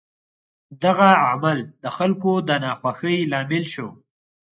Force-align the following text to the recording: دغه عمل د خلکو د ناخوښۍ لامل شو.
دغه 0.83 1.09
عمل 1.25 1.59
د 1.83 1.85
خلکو 1.97 2.31
د 2.47 2.49
ناخوښۍ 2.63 3.17
لامل 3.31 3.63
شو. 3.73 3.87